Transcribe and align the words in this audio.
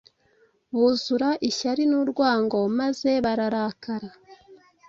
buzura 0.75 1.29
ishyari 1.49 1.83
n’urwango 1.91 2.57
maze 2.79 3.11
bararakara 3.25 4.09